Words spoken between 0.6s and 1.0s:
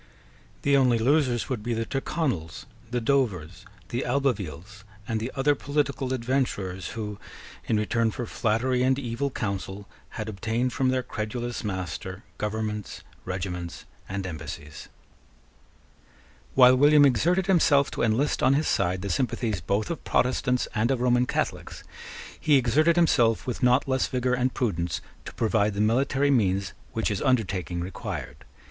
The only